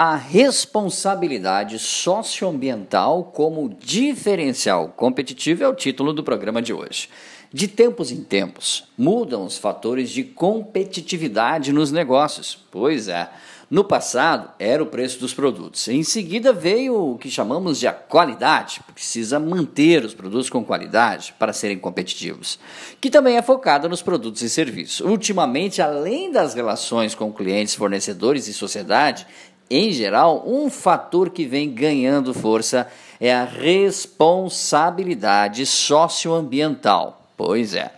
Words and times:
A 0.00 0.14
responsabilidade 0.14 1.76
socioambiental 1.76 3.24
como 3.24 3.68
diferencial 3.68 4.90
competitivo 4.90 5.64
é 5.64 5.68
o 5.68 5.74
título 5.74 6.12
do 6.12 6.22
programa 6.22 6.62
de 6.62 6.72
hoje. 6.72 7.08
De 7.52 7.66
tempos 7.66 8.12
em 8.12 8.22
tempos, 8.22 8.84
mudam 8.96 9.44
os 9.44 9.58
fatores 9.58 10.10
de 10.10 10.22
competitividade 10.22 11.72
nos 11.72 11.90
negócios. 11.90 12.64
Pois 12.70 13.08
é, 13.08 13.28
no 13.68 13.82
passado 13.82 14.52
era 14.56 14.80
o 14.80 14.86
preço 14.86 15.18
dos 15.18 15.34
produtos. 15.34 15.88
Em 15.88 16.04
seguida 16.04 16.52
veio 16.52 17.14
o 17.14 17.18
que 17.18 17.28
chamamos 17.28 17.80
de 17.80 17.88
a 17.88 17.92
qualidade, 17.92 18.80
precisa 18.94 19.40
manter 19.40 20.04
os 20.04 20.14
produtos 20.14 20.48
com 20.48 20.64
qualidade 20.64 21.34
para 21.40 21.52
serem 21.52 21.76
competitivos, 21.76 22.56
que 23.00 23.10
também 23.10 23.36
é 23.36 23.42
focada 23.42 23.88
nos 23.88 24.00
produtos 24.00 24.42
e 24.42 24.48
serviços. 24.48 25.00
Ultimamente, 25.00 25.82
além 25.82 26.30
das 26.30 26.54
relações 26.54 27.16
com 27.16 27.32
clientes, 27.32 27.74
fornecedores 27.74 28.46
e 28.46 28.54
sociedade, 28.54 29.26
em 29.70 29.92
geral, 29.92 30.44
um 30.46 30.70
fator 30.70 31.28
que 31.30 31.44
vem 31.44 31.70
ganhando 31.70 32.32
força 32.32 32.88
é 33.20 33.34
a 33.34 33.44
responsabilidade 33.44 35.66
socioambiental. 35.66 37.20
Pois 37.36 37.74
é 37.74 37.92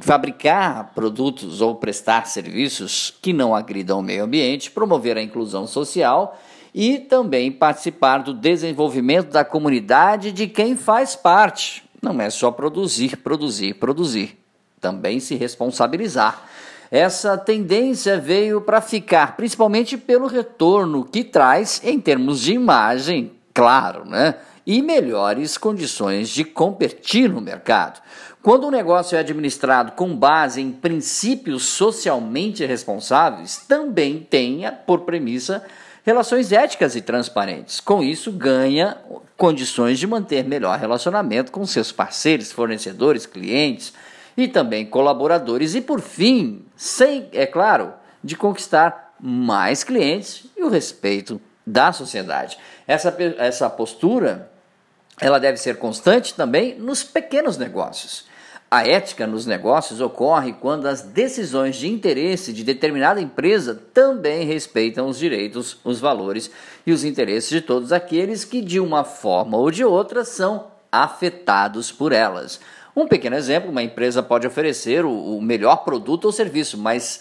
fabricar 0.00 0.92
produtos 0.94 1.60
ou 1.60 1.74
prestar 1.74 2.26
serviços 2.26 3.12
que 3.20 3.32
não 3.32 3.54
agridam 3.54 3.98
o 3.98 4.02
meio 4.02 4.24
ambiente, 4.24 4.70
promover 4.70 5.16
a 5.16 5.22
inclusão 5.22 5.66
social 5.66 6.38
e 6.72 6.98
também 6.98 7.50
participar 7.50 8.18
do 8.18 8.32
desenvolvimento 8.32 9.30
da 9.30 9.44
comunidade 9.44 10.32
de 10.32 10.46
quem 10.46 10.76
faz 10.76 11.16
parte. 11.16 11.82
Não 12.00 12.20
é 12.20 12.30
só 12.30 12.50
produzir, 12.50 13.16
produzir, 13.16 13.74
produzir. 13.74 14.38
Também 14.80 15.20
se 15.20 15.34
responsabilizar. 15.34 16.42
Essa 16.90 17.38
tendência 17.38 18.18
veio 18.18 18.60
para 18.60 18.80
ficar, 18.80 19.36
principalmente 19.36 19.96
pelo 19.96 20.26
retorno 20.26 21.04
que 21.04 21.22
traz 21.22 21.80
em 21.84 22.00
termos 22.00 22.40
de 22.40 22.52
imagem, 22.52 23.30
claro, 23.54 24.04
né? 24.04 24.34
E 24.66 24.82
melhores 24.82 25.56
condições 25.56 26.28
de 26.28 26.42
competir 26.44 27.30
no 27.30 27.40
mercado. 27.40 28.00
Quando 28.42 28.66
um 28.66 28.70
negócio 28.72 29.14
é 29.14 29.20
administrado 29.20 29.92
com 29.92 30.16
base 30.16 30.60
em 30.60 30.72
princípios 30.72 31.64
socialmente 31.64 32.66
responsáveis, 32.66 33.58
também 33.68 34.26
tenha 34.28 34.72
por 34.72 35.02
premissa 35.02 35.64
relações 36.04 36.50
éticas 36.50 36.96
e 36.96 37.02
transparentes. 37.02 37.78
Com 37.78 38.02
isso, 38.02 38.32
ganha 38.32 38.96
condições 39.36 39.98
de 39.98 40.08
manter 40.08 40.44
melhor 40.44 40.76
relacionamento 40.78 41.52
com 41.52 41.64
seus 41.64 41.92
parceiros, 41.92 42.50
fornecedores, 42.50 43.26
clientes 43.26 43.92
e 44.42 44.48
também 44.48 44.86
colaboradores. 44.86 45.74
E 45.74 45.80
por 45.80 46.00
fim, 46.00 46.64
sem, 46.76 47.28
é 47.32 47.46
claro, 47.46 47.92
de 48.22 48.36
conquistar 48.36 49.14
mais 49.20 49.84
clientes 49.84 50.46
e 50.56 50.62
o 50.62 50.68
respeito 50.68 51.40
da 51.66 51.92
sociedade. 51.92 52.58
Essa, 52.86 53.14
essa 53.38 53.68
postura 53.68 54.50
ela 55.20 55.38
deve 55.38 55.58
ser 55.58 55.76
constante 55.76 56.34
também 56.34 56.78
nos 56.78 57.02
pequenos 57.02 57.58
negócios. 57.58 58.24
A 58.70 58.86
ética 58.86 59.26
nos 59.26 59.46
negócios 59.46 60.00
ocorre 60.00 60.52
quando 60.52 60.86
as 60.86 61.02
decisões 61.02 61.74
de 61.76 61.88
interesse 61.88 62.52
de 62.52 62.62
determinada 62.62 63.20
empresa 63.20 63.74
também 63.92 64.46
respeitam 64.46 65.08
os 65.08 65.18
direitos, 65.18 65.78
os 65.82 65.98
valores 65.98 66.50
e 66.86 66.92
os 66.92 67.04
interesses 67.04 67.50
de 67.50 67.60
todos 67.60 67.92
aqueles 67.92 68.44
que, 68.44 68.62
de 68.62 68.78
uma 68.78 69.02
forma 69.02 69.58
ou 69.58 69.72
de 69.72 69.84
outra, 69.84 70.24
são 70.24 70.68
afetados 70.90 71.90
por 71.90 72.12
elas. 72.12 72.60
Um 72.94 73.06
pequeno 73.06 73.36
exemplo: 73.36 73.70
uma 73.70 73.82
empresa 73.82 74.22
pode 74.22 74.46
oferecer 74.46 75.04
o, 75.04 75.40
melhor 75.40 75.78
produto 75.84 76.26
ou 76.26 76.32
serviço, 76.32 76.78
mas 76.78 77.20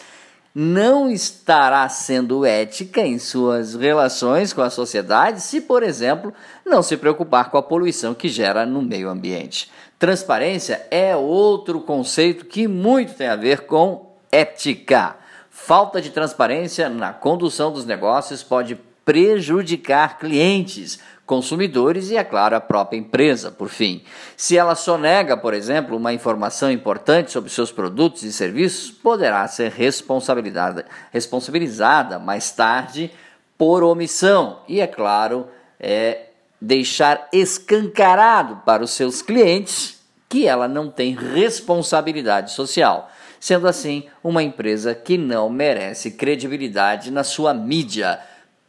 não 0.53 1.09
estará 1.11 1.87
sendo 1.87 2.43
ética 2.43 3.01
em 3.01 3.19
suas 3.19 3.75
relações 3.75 4.51
com 4.51 4.61
a 4.61 4.69
sociedade 4.69 5.41
se, 5.41 5.61
por 5.61 5.83
exemplo, 5.83 6.33
não 6.65 6.81
se 6.81 6.97
preocupar 6.97 7.51
com 7.51 7.57
a 7.57 7.63
poluição 7.63 8.13
que 8.13 8.27
gera 8.27 8.65
no 8.65 8.81
meio 8.81 9.09
ambiente. 9.09 9.71
Transparência 9.99 10.87
é 10.89 11.15
outro 11.15 11.81
conceito 11.81 12.45
que 12.45 12.67
muito 12.67 13.13
tem 13.13 13.27
a 13.27 13.35
ver 13.35 13.61
com 13.61 14.15
ética. 14.31 15.17
Falta 15.49 16.01
de 16.01 16.09
transparência 16.09 16.89
na 16.89 17.13
condução 17.13 17.71
dos 17.71 17.85
negócios 17.85 18.41
pode 18.41 18.79
prejudicar 19.09 20.19
clientes, 20.19 20.99
consumidores 21.25 22.11
e, 22.11 22.15
é 22.15 22.23
claro, 22.23 22.55
a 22.55 22.61
própria 22.61 22.99
empresa, 22.99 23.49
por 23.49 23.67
fim. 23.67 24.03
Se 24.37 24.55
ela 24.55 24.75
sonega, 24.75 25.35
por 25.35 25.55
exemplo, 25.55 25.97
uma 25.97 26.13
informação 26.13 26.71
importante 26.71 27.31
sobre 27.31 27.49
seus 27.49 27.71
produtos 27.71 28.21
e 28.21 28.31
serviços, 28.31 28.91
poderá 28.91 29.47
ser 29.47 29.71
responsabilizada, 29.71 30.85
responsabilizada 31.11 32.19
mais 32.19 32.51
tarde 32.51 33.09
por 33.57 33.81
omissão. 33.81 34.59
E, 34.67 34.79
é 34.79 34.85
claro, 34.85 35.47
é 35.79 36.27
deixar 36.61 37.29
escancarado 37.33 38.57
para 38.57 38.83
os 38.83 38.91
seus 38.91 39.23
clientes 39.23 39.99
que 40.29 40.45
ela 40.45 40.67
não 40.67 40.87
tem 40.87 41.15
responsabilidade 41.15 42.51
social, 42.51 43.09
sendo 43.39 43.67
assim 43.67 44.03
uma 44.23 44.43
empresa 44.43 44.93
que 44.93 45.17
não 45.17 45.49
merece 45.49 46.11
credibilidade 46.11 47.09
na 47.09 47.23
sua 47.23 47.55
mídia 47.55 48.19